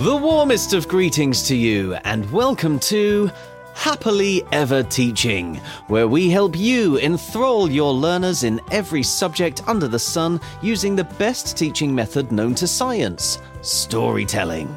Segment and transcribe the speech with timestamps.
[0.00, 3.30] The warmest of greetings to you, and welcome to
[3.72, 5.56] Happily Ever Teaching,
[5.88, 11.04] where we help you enthrall your learners in every subject under the sun using the
[11.04, 14.68] best teaching method known to science storytelling.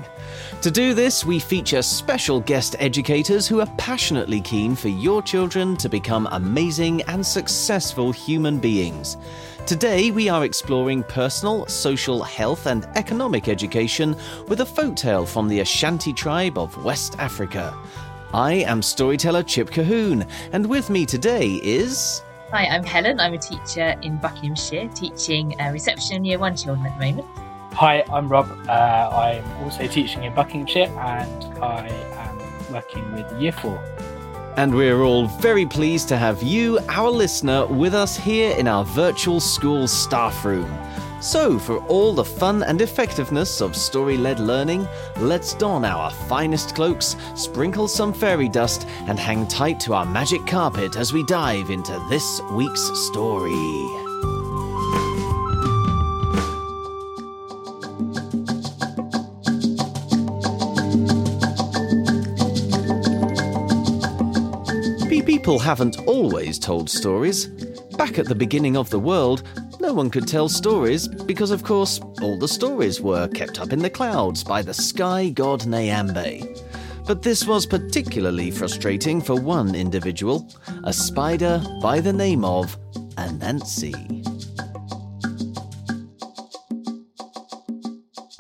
[0.61, 5.75] To do this, we feature special guest educators who are passionately keen for your children
[5.77, 9.17] to become amazing and successful human beings.
[9.69, 14.15] Today, we are exploring personal, social, health, and economic education
[14.47, 17.77] with a folktale from the Ashanti tribe of West Africa.
[18.33, 22.23] I am storyteller Chip Colquhoun, and with me today is.
[22.49, 23.19] Hi, I'm Helen.
[23.19, 27.27] I'm a teacher in Buckinghamshire, teaching uh, reception year one children at the moment.
[27.73, 28.49] Hi, I'm Rob.
[28.67, 34.08] Uh, I'm also teaching in Buckinghamshire and I am working with Year 4.
[34.59, 38.83] And we're all very pleased to have you, our listener, with us here in our
[38.83, 40.69] virtual school staff room.
[41.21, 46.75] So, for all the fun and effectiveness of story led learning, let's don our finest
[46.75, 51.69] cloaks, sprinkle some fairy dust, and hang tight to our magic carpet as we dive
[51.69, 53.98] into this week's story.
[65.39, 67.47] People haven't always told stories.
[67.97, 69.43] Back at the beginning of the world,
[69.79, 73.79] no one could tell stories because, of course, all the stories were kept up in
[73.79, 76.45] the clouds by the sky god Nyambe.
[77.07, 80.45] But this was particularly frustrating for one individual,
[80.83, 82.77] a spider by the name of
[83.15, 83.95] Anansi.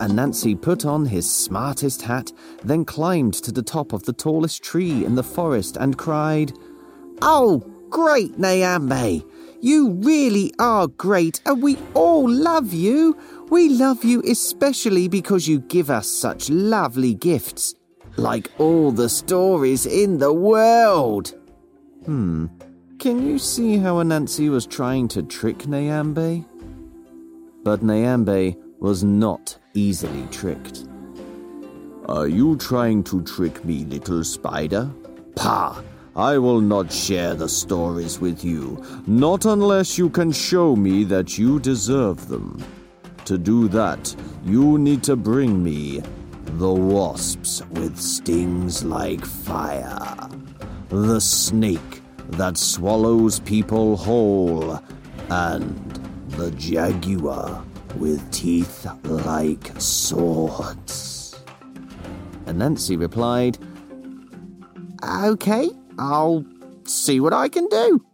[0.01, 5.05] Anansi put on his smartest hat, then climbed to the top of the tallest tree
[5.05, 6.51] in the forest and cried,
[7.21, 9.25] Oh, great Nyambe!
[9.61, 13.17] You really are great, and we all love you.
[13.49, 17.75] We love you especially because you give us such lovely gifts,
[18.15, 21.35] like all the stories in the world.
[22.05, 22.47] Hmm.
[22.99, 26.45] Can you see how Anansi was trying to trick Nyambe?
[27.63, 30.85] But Nyambe was not easily tricked.
[32.07, 34.89] Are you trying to trick me, little spider?
[35.35, 35.81] Pah!
[36.15, 41.37] I will not share the stories with you, not unless you can show me that
[41.37, 42.63] you deserve them.
[43.25, 46.01] To do that, you need to bring me
[46.57, 50.29] the wasps with stings like fire,
[50.89, 54.79] the snake that swallows people whole,
[55.29, 55.99] and
[56.29, 57.63] the jaguar
[57.97, 61.39] with teeth like swords.
[62.45, 63.57] Anansi replied,
[65.03, 66.45] Okay, I'll
[66.85, 68.05] see what I can do.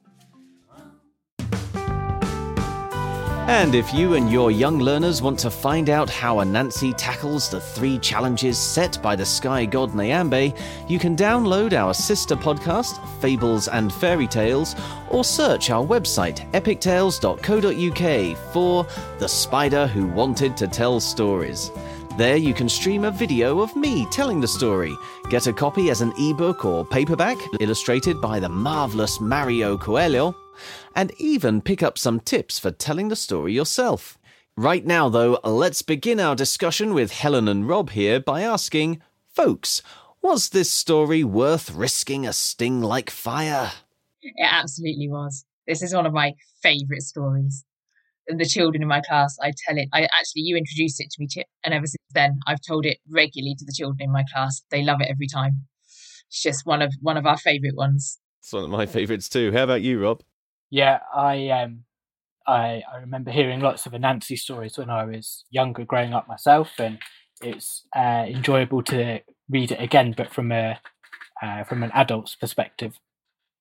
[3.47, 7.61] And if you and your young learners want to find out how Anansi tackles the
[7.61, 10.57] three challenges set by the sky god Nyambe,
[10.89, 14.75] you can download our sister podcast, Fables and Fairy Tales,
[15.11, 18.87] or search our website, epictales.co.uk, for
[19.19, 21.69] The Spider Who Wanted to Tell Stories.
[22.17, 24.95] There you can stream a video of me telling the story,
[25.29, 30.33] get a copy as an ebook or paperback illustrated by the marvelous Mario Coelho,
[30.95, 34.17] and even pick up some tips for telling the story yourself.
[34.55, 39.81] Right now, though, let's begin our discussion with Helen and Rob here by asking, folks,
[40.21, 43.73] was this story worth risking a sting like fire?
[44.21, 45.43] It absolutely was.
[45.67, 47.65] This is one of my favourite stories
[48.27, 49.89] the children in my class, I tell it.
[49.93, 52.97] I actually, you introduced it to me, Chip, and ever since then, I've told it
[53.09, 54.61] regularly to the children in my class.
[54.71, 55.65] They love it every time.
[55.83, 58.19] It's just one of one of our favourite ones.
[58.41, 59.51] It's one of my favourites too.
[59.51, 60.23] How about you, Rob?
[60.69, 61.83] Yeah, I um,
[62.47, 66.71] I I remember hearing lots of Anansi stories when I was younger, growing up myself,
[66.79, 66.99] and
[67.41, 70.79] it's uh, enjoyable to read it again, but from a
[71.41, 72.99] uh, from an adult's perspective,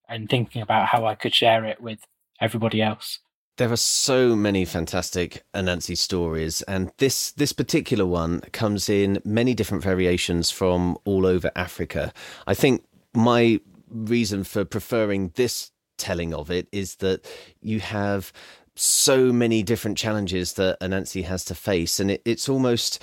[0.08, 2.00] and thinking about how I could share it with
[2.40, 3.20] everybody else.
[3.56, 9.54] There are so many fantastic Anansi stories, and this this particular one comes in many
[9.54, 12.12] different variations from all over Africa.
[12.48, 12.82] I think
[13.14, 17.24] my reason for preferring this telling of it is that
[17.60, 18.32] you have
[18.74, 23.00] so many different challenges that Anansi has to face, and it, it's almost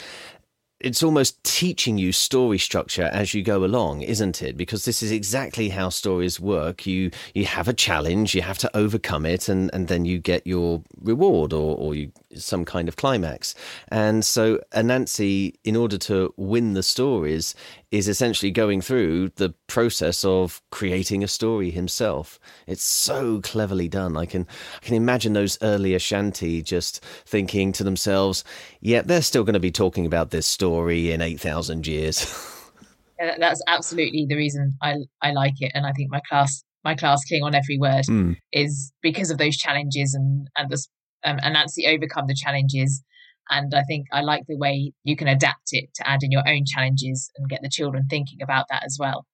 [0.84, 4.58] it's almost teaching you story structure as you go along, isn't it?
[4.58, 6.86] Because this is exactly how stories work.
[6.86, 10.46] You you have a challenge, you have to overcome it, and, and then you get
[10.46, 13.56] your reward or, or you, some kind of climax.
[13.90, 17.56] And so Anansi, in order to win the stories,
[17.92, 22.40] is essentially going through the process of creating a story himself.
[22.66, 24.16] It's so cleverly done.
[24.16, 24.48] I can
[24.82, 28.44] I can imagine those early Ashanti just thinking to themselves,
[28.80, 32.26] "Yeah, they're still going to be talking about this story in eight thousand years."
[33.38, 37.24] That's absolutely the reason I I like it, and I think my class my class
[37.26, 38.36] cling on every word mm.
[38.52, 40.84] is because of those challenges and and the
[41.24, 43.04] um, Anansi overcome the challenges
[43.52, 46.48] and I think I like the way you can adapt it to add in your
[46.48, 49.26] own challenges and get the children thinking about that as well.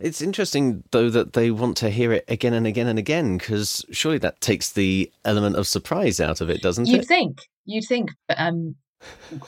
[0.00, 3.84] It's interesting, though, that they want to hear it again and again and again, because
[3.90, 6.98] surely that takes the element of surprise out of it, doesn't You'd it?
[6.98, 7.38] You'd think.
[7.64, 8.10] You'd think.
[8.28, 8.76] But um,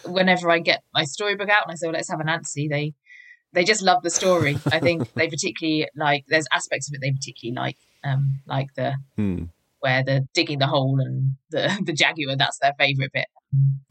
[0.04, 2.94] whenever I get my storybook out and I say, well, let's have Anansi, they
[3.52, 4.58] they just love the story.
[4.66, 8.94] I think they particularly like, there's aspects of it they particularly like, um, like the
[9.16, 9.44] hmm.
[9.86, 13.26] Where they're digging the hole and the, the jaguar, that's their favourite bit.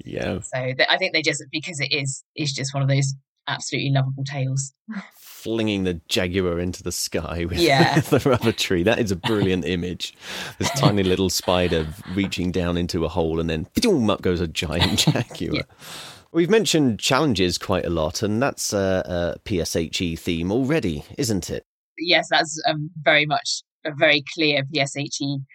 [0.04, 0.42] Yeah.
[0.42, 3.16] So th- I think they just because it is is just one of those
[3.48, 4.74] absolutely lovable tales.
[5.18, 8.00] Flinging the jaguar into the sky with yeah.
[8.02, 8.84] the rubber tree.
[8.84, 10.14] That is a brilliant image.
[10.60, 14.48] This tiny little spider reaching down into a hole and then boom, up goes a
[14.48, 15.56] giant jaguar.
[15.56, 15.62] yeah.
[16.34, 21.64] We've mentioned challenges quite a lot, and that's a, a PSHE theme already, isn't it?
[21.98, 25.46] Yes, that's um, very much a very clear PSHE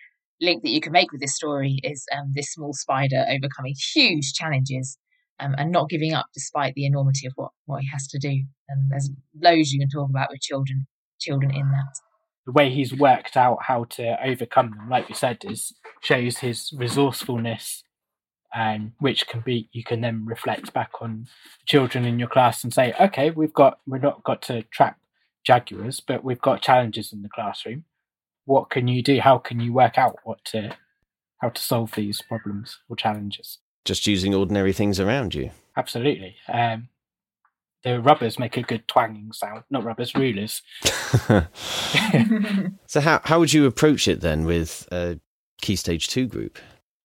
[0.40, 4.32] link that you can make with this story is um, this small spider overcoming huge
[4.32, 4.98] challenges
[5.38, 8.42] um, and not giving up despite the enormity of what, what he has to do.
[8.68, 9.10] And there's
[9.40, 10.86] loads you can talk about with children
[11.20, 11.98] children in that.
[12.46, 16.72] The way he's worked out how to overcome them, like we said, is shows his
[16.72, 17.84] resourcefulness
[18.54, 21.26] um, which can be you can then reflect back on
[21.66, 24.98] children in your class and say, okay, we've got we're not got to trap
[25.44, 27.84] jaguars, but we've got challenges in the classroom
[28.50, 29.20] what can you do?
[29.20, 30.76] How can you work out what to
[31.38, 33.58] how to solve these problems or challenges?
[33.84, 35.52] Just using ordinary things around you.
[35.76, 36.34] Absolutely.
[36.52, 36.88] Um,
[37.84, 39.62] the rubbers make a good twanging sound.
[39.70, 40.62] Not rubbers, rulers.
[42.86, 45.20] so how how would you approach it then with a
[45.62, 46.58] key stage two group?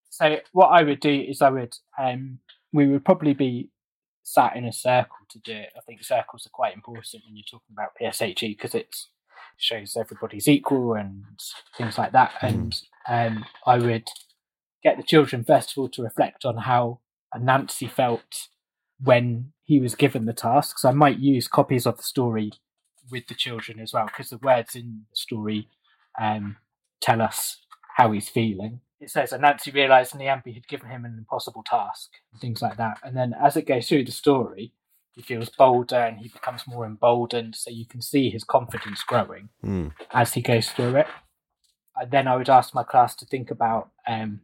[0.09, 2.39] So what I would do is I would um,
[2.74, 3.69] we would probably be
[4.24, 5.69] sat in a circle to do it.
[5.77, 9.09] I think circles are quite important when you're talking about PSHE because it's
[9.57, 11.24] shows everybody's equal and
[11.78, 12.31] things like that.
[12.42, 12.50] Mm.
[12.50, 14.07] And um, I would
[14.84, 17.00] get the children first of all to reflect on how
[17.36, 18.48] Anansi felt
[19.02, 20.84] when he was given the tasks.
[20.84, 22.52] So I might use copies of the story
[23.12, 25.68] with the children as well because the words in the story
[26.19, 26.57] um,
[27.02, 27.60] tell us
[27.98, 28.81] how he's feeling.
[29.00, 32.78] It says that Anansi realised Nyambe had given him an impossible task and things like
[32.78, 33.00] that.
[33.04, 34.74] And then as it goes through the story,
[35.16, 37.56] he feels bolder and he becomes more emboldened.
[37.56, 39.94] So you can see his confidence growing mm.
[40.12, 41.08] as he goes through it.
[41.96, 44.42] And then I would ask my class to think about um,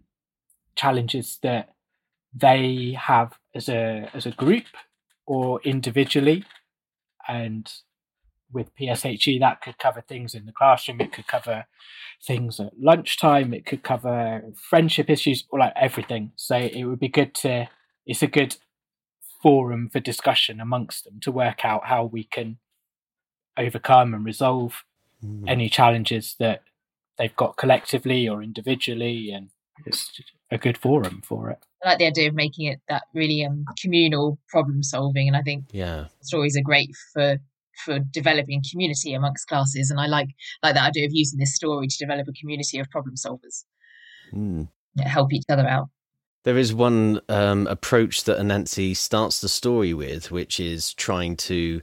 [0.76, 1.74] challenges that
[2.34, 4.64] they have as a as a group
[5.26, 6.46] or individually,
[7.28, 7.70] and
[8.54, 11.02] with PSHE that could cover things in the classroom.
[11.02, 11.66] It could cover
[12.26, 13.54] things at lunchtime.
[13.54, 16.32] It could cover friendship issues or like everything.
[16.38, 17.68] So it would be good to.
[18.06, 18.56] It's a good
[19.42, 22.58] forum for discussion amongst them to work out how we can
[23.58, 24.84] overcome and resolve
[25.24, 25.44] mm.
[25.48, 26.64] any challenges that
[27.18, 29.50] they've got collectively or individually and
[29.86, 30.22] it's
[30.52, 33.66] a good forum for it i like the idea of making it that really um,
[33.82, 37.38] communal problem solving and i think yeah stories are great for
[37.86, 40.30] for developing community amongst classes and i like
[40.64, 43.64] like that idea of using this story to develop a community of problem solvers
[44.34, 44.68] mm.
[45.00, 45.89] help each other out
[46.43, 51.81] there is one um, approach that Anansi starts the story with, which is trying to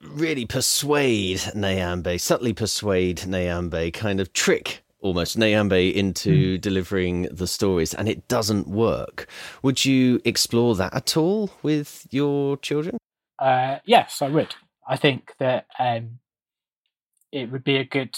[0.00, 6.60] really persuade Nyambe, subtly persuade Nyambe, kind of trick almost Nyambe into mm.
[6.60, 9.28] delivering the stories, and it doesn't work.
[9.62, 12.98] Would you explore that at all with your children?
[13.38, 14.54] Uh, yes, I would.
[14.88, 16.18] I think that um,
[17.32, 18.16] it would be a good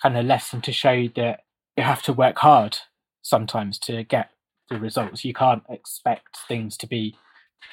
[0.00, 1.40] kind of lesson to show that
[1.76, 2.78] you have to work hard
[3.22, 4.30] sometimes to get
[4.68, 5.24] the results.
[5.24, 7.16] You can't expect things to be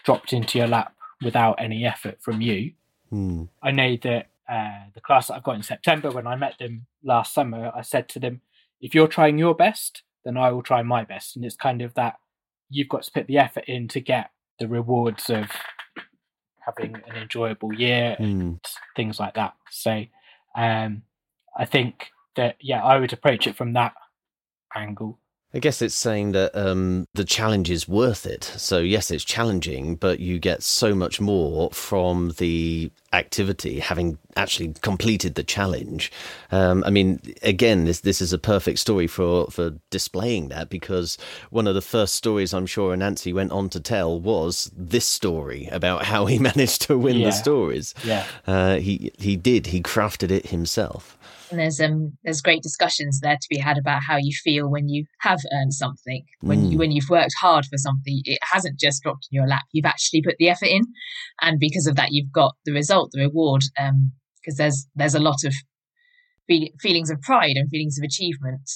[0.04, 2.74] dropped into your lap without any effort from you.
[3.12, 3.50] Mm.
[3.62, 6.86] I know that uh, the class that I've got in September, when I met them
[7.04, 8.42] last summer, I said to them,
[8.82, 11.36] if you're trying your best, then I will try my best.
[11.36, 12.16] And it's kind of that
[12.70, 15.52] you've got to put the effort in to get the rewards of
[16.60, 18.24] having an enjoyable year mm.
[18.24, 19.54] and things like that.
[19.70, 20.06] So
[20.56, 21.04] um,
[21.58, 23.94] I think that, yeah, I would approach it from that
[24.76, 25.20] angle
[25.56, 28.44] I guess it's saying that um, the challenge is worth it.
[28.44, 34.74] So, yes, it's challenging, but you get so much more from the activity having actually
[34.82, 36.12] completed the challenge.
[36.52, 41.18] Um, I mean, again, this this is a perfect story for for displaying that because
[41.50, 45.68] one of the first stories I'm sure Anansi went on to tell was this story
[45.72, 47.28] about how he managed to win Yeah.
[47.28, 47.94] the stories.
[48.04, 48.26] Yeah.
[48.46, 49.68] Uh, he he did.
[49.68, 51.18] He crafted it himself.
[51.52, 54.90] And there's um there's great discussions there to be had about how you feel when
[54.90, 56.24] you have earned something.
[56.42, 56.80] When you Mm.
[56.82, 59.62] when you've worked hard for something, it hasn't just dropped in your lap.
[59.72, 60.82] You've actually put the effort in,
[61.46, 63.64] and because of that, you've got the result, the reward.
[63.80, 65.54] Um, because there's there's a lot of
[66.48, 68.70] feel, feelings of pride and feelings of achievement,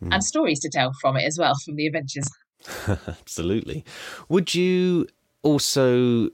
[0.00, 0.14] Mm.
[0.14, 2.28] and stories to tell from it as well from the adventures.
[3.08, 3.84] Absolutely.
[4.28, 5.08] Would you
[5.42, 6.28] also,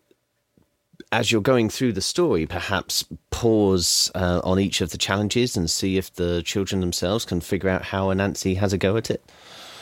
[1.10, 5.70] as you're going through the story, perhaps pause uh, on each of the challenges and
[5.70, 9.24] see if the children themselves can figure out how Anansi has a go at it?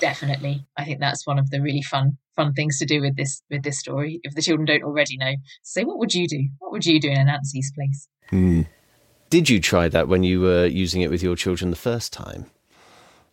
[0.03, 3.41] Definitely, I think that's one of the really fun fun things to do with this
[3.49, 4.19] with this story.
[4.25, 6.49] If the children don't already know, say what would you do?
[6.59, 8.09] What would you do in Anansi's place?
[9.31, 12.47] Did you try that when you were using it with your children the first time?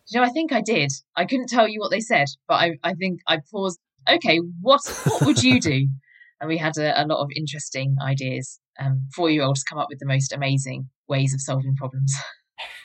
[0.06, 0.92] You know, I think I did.
[1.16, 3.80] I couldn't tell you what they said, but I, I think I paused.
[4.08, 5.88] Okay, what what would you do?
[6.42, 8.60] And we had a, a lot of interesting ideas.
[8.78, 12.14] Um, Four year olds come up with the most amazing ways of solving problems.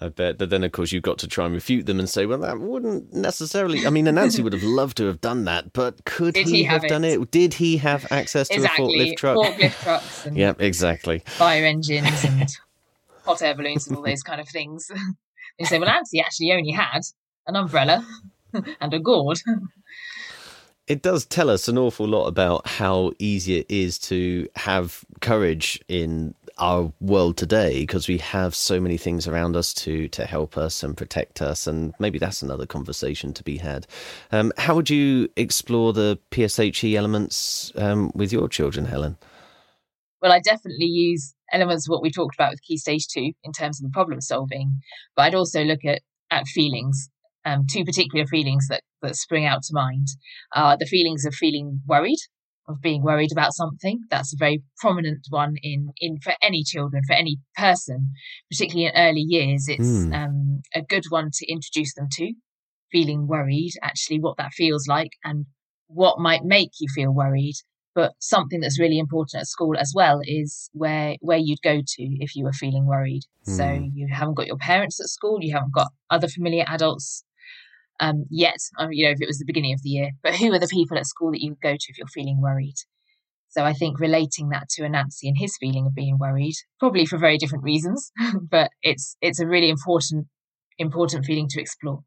[0.00, 0.38] I bet.
[0.38, 2.58] But then, of course, you've got to try and refute them and say, well, that
[2.58, 3.86] wouldn't necessarily.
[3.86, 6.82] I mean, Anansi would have loved to have done that, but could he, he have,
[6.82, 7.20] have done it?
[7.20, 7.30] it?
[7.30, 9.36] Did he have access to a forklift truck?
[9.36, 11.22] forklift trucks and Yep, exactly.
[11.26, 12.50] fire engines and
[13.24, 14.90] hot air balloons and all those kind of things.
[15.58, 17.00] they say, well, Anansi actually only had
[17.46, 18.06] an umbrella
[18.80, 19.38] and a gourd.
[20.86, 25.78] It does tell us an awful lot about how easy it is to have courage
[25.86, 30.56] in our world today because we have so many things around us to to help
[30.58, 33.86] us and protect us and maybe that's another conversation to be had
[34.32, 39.16] um, how would you explore the pshe elements um, with your children helen
[40.20, 43.52] well, I definitely use elements of what we talked about with Key Stage 2 in
[43.52, 44.80] terms of the problem solving,
[45.16, 47.08] but I'd also look at, at feelings.
[47.46, 50.08] Um, two particular feelings that, that spring out to mind
[50.54, 52.18] are the feelings of feeling worried,
[52.70, 54.00] of being worried about something.
[54.10, 58.12] That's a very prominent one in, in for any children, for any person,
[58.50, 59.66] particularly in early years.
[59.68, 60.12] It's Hmm.
[60.12, 62.32] um, a good one to introduce them to.
[62.92, 65.46] Feeling worried, actually, what that feels like and
[65.86, 67.54] what might make you feel worried
[67.94, 72.02] but something that's really important at school as well is where where you'd go to
[72.20, 73.88] if you were feeling worried so Hmm.
[73.94, 77.24] you haven't got your parents at school you haven't got other familiar adults
[78.00, 78.56] um, yet
[78.90, 80.96] you know if it was the beginning of the year but who are the people
[80.96, 82.76] at school that you go to if you're feeling worried
[83.48, 87.18] so i think relating that to anansi and his feeling of being worried probably for
[87.18, 88.10] very different reasons
[88.50, 90.26] but it's it's a really important
[90.78, 92.00] important feeling to explore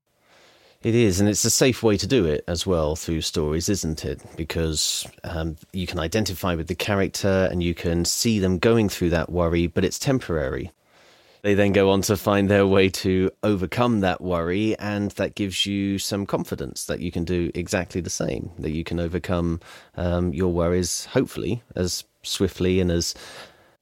[0.81, 4.03] It is, and it's a safe way to do it as well through stories, isn't
[4.03, 4.19] it?
[4.35, 9.11] Because um, you can identify with the character and you can see them going through
[9.11, 10.71] that worry, but it's temporary.
[11.43, 15.65] They then go on to find their way to overcome that worry, and that gives
[15.65, 19.59] you some confidence that you can do exactly the same, that you can overcome
[19.97, 23.13] um, your worries, hopefully, as swiftly and as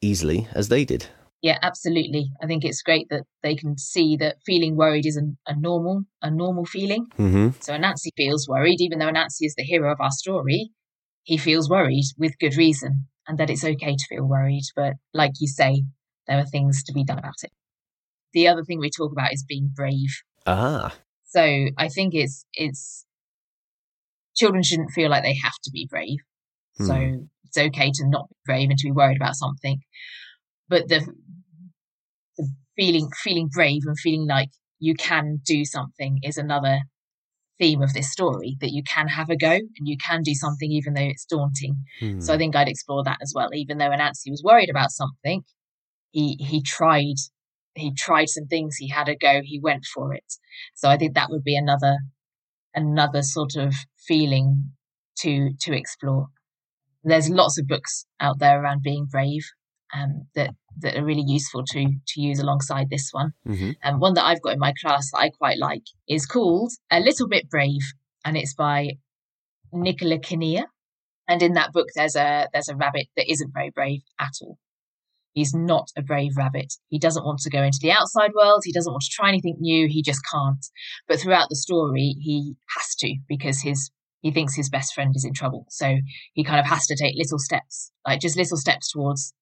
[0.01, 1.05] easily as they did.
[1.43, 2.31] Yeah, absolutely.
[2.41, 6.05] I think it's great that they can see that feeling worried is a, a normal,
[6.23, 7.07] a normal feeling.
[7.19, 7.49] Mm-hmm.
[7.59, 10.71] So Anansi feels worried, even though Anansi is the hero of our story.
[11.23, 14.63] He feels worried with good reason, and that it's okay to feel worried.
[14.75, 15.83] But like you say,
[16.31, 17.51] there are things to be done about it.
[18.33, 20.09] The other thing we talk about is being brave.
[20.45, 20.95] Ah,
[21.25, 21.41] So
[21.77, 23.05] I think it's it's
[24.35, 26.19] children shouldn't feel like they have to be brave.
[26.73, 27.23] So Hmm.
[27.43, 29.81] it's okay to not be brave and to be worried about something.
[30.69, 31.05] But the
[32.37, 32.47] the
[32.77, 36.79] feeling feeling brave and feeling like you can do something is another
[37.59, 40.71] theme of this story that you can have a go and you can do something
[40.71, 41.83] even though it's daunting.
[41.99, 42.19] hmm.
[42.21, 43.49] So I think I'd explore that as well.
[43.53, 45.43] Even though Anansi was worried about something,
[46.11, 47.15] he he tried
[47.75, 50.33] he tried some things, he had a go, he went for it.
[50.75, 51.97] So I think that would be another
[52.73, 54.71] another sort of feeling
[55.19, 56.27] to to explore.
[57.03, 59.43] There's lots of books out there around being brave
[59.93, 63.33] um, that that are really useful to to use alongside this one.
[63.81, 66.99] And one that I've got in my class that I quite like is called A
[66.99, 67.81] Little Bit Brave,
[68.25, 68.91] and it's by
[69.73, 70.65] Nicola Kinnear.
[71.27, 74.57] And in that book, there's a there's a rabbit that isn't very brave at all.
[75.33, 76.73] He's not a brave rabbit.
[76.89, 78.61] He doesn't want to go into the outside world.
[78.65, 79.87] He doesn't want to try anything new.
[79.87, 80.65] He just can't.
[81.07, 85.25] But throughout the story, he has to because his he thinks his best friend is
[85.25, 85.65] in trouble.
[85.69, 85.97] So
[86.33, 89.33] he kind of has to take little steps, like just little steps towards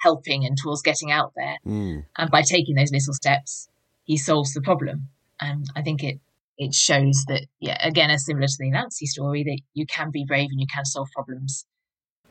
[0.00, 1.58] helping and towards getting out there.
[1.64, 2.04] Mm.
[2.18, 3.68] And by taking those little steps,
[4.04, 5.08] he solves the problem.
[5.40, 6.20] And I think it
[6.60, 10.26] it shows that, yeah, again, as similar to the Anansi story, that you can be
[10.26, 11.64] brave and you can solve problems.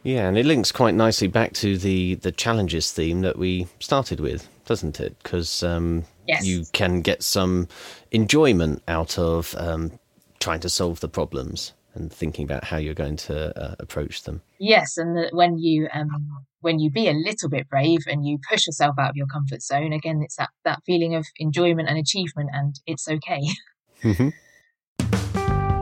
[0.03, 4.19] Yeah, and it links quite nicely back to the the challenges theme that we started
[4.19, 5.17] with, doesn't it?
[5.21, 6.45] Because um, Yes.
[6.45, 7.67] you can get some
[8.11, 9.99] enjoyment out of um,
[10.39, 14.41] trying to solve the problems and thinking about how you're going to uh, approach them.
[14.59, 18.37] Yes, and that when you um when you be a little bit brave and you
[18.49, 21.97] push yourself out of your comfort zone, again, it's that that feeling of enjoyment and
[21.97, 23.41] achievement, and it's okay.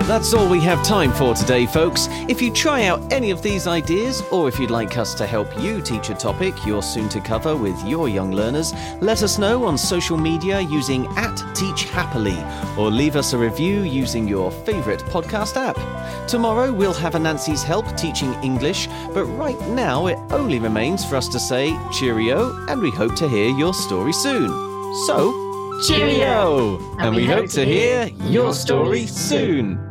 [0.07, 2.07] That's all we have time for today, folks.
[2.29, 5.49] If you try out any of these ideas, or if you'd like us to help
[5.61, 9.65] you teach a topic you're soon to cover with your young learners, let us know
[9.65, 12.37] on social media using at Teach Happily,
[12.77, 15.75] or leave us a review using your favourite podcast app.
[16.25, 21.27] Tomorrow we'll have Anansi's help teaching English, but right now it only remains for us
[21.27, 24.47] to say cheerio, and we hope to hear your story soon.
[25.05, 25.33] So,
[25.85, 26.79] cheerio!
[26.97, 29.86] And, we hope to hear your story soon.